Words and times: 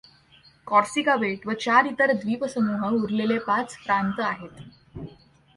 Corsica 0.67 1.15
बेट 1.15 1.45
व 1.47 1.53
चार 1.65 1.87
इतर 1.87 2.13
द्वीपसमूह 2.15 2.87
उरलेले 2.93 3.37
पाच 3.47 3.77
प्रांत 3.85 4.19
आहेत. 4.31 4.65